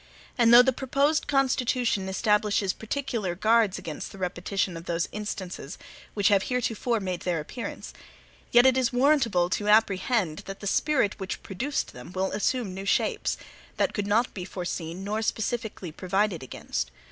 [0.35, 5.77] And though the proposed Constitution establishes particular guards against the repetition of those instances
[6.15, 7.93] which have heretofore made their appearance,
[8.51, 12.85] yet it is warrantable to apprehend that the spirit which produced them will assume new
[12.87, 13.37] shapes,
[13.77, 16.89] that could not be foreseen nor specifically provided against.